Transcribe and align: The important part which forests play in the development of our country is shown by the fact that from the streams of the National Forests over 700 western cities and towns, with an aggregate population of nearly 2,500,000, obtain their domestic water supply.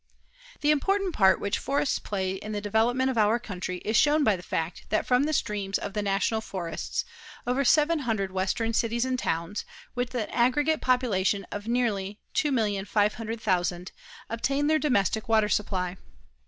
The 0.61 0.71
important 0.71 1.13
part 1.13 1.39
which 1.39 1.59
forests 1.59 1.99
play 1.99 2.31
in 2.31 2.53
the 2.53 2.59
development 2.59 3.11
of 3.11 3.19
our 3.19 3.37
country 3.37 3.77
is 3.85 3.95
shown 3.95 4.23
by 4.23 4.35
the 4.35 4.41
fact 4.41 4.85
that 4.89 5.05
from 5.05 5.25
the 5.25 5.31
streams 5.31 5.77
of 5.77 5.93
the 5.93 6.01
National 6.01 6.41
Forests 6.41 7.05
over 7.45 7.63
700 7.63 8.31
western 8.31 8.73
cities 8.73 9.05
and 9.05 9.19
towns, 9.19 9.63
with 9.93 10.15
an 10.15 10.27
aggregate 10.31 10.81
population 10.81 11.45
of 11.51 11.67
nearly 11.67 12.17
2,500,000, 12.33 13.91
obtain 14.27 14.65
their 14.65 14.79
domestic 14.79 15.29
water 15.29 15.49
supply. 15.49 15.97